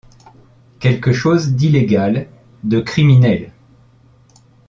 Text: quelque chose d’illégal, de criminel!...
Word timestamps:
quelque 0.79 1.13
chose 1.13 1.49
d’illégal, 1.53 2.27
de 2.63 2.79
criminel!... 2.79 3.51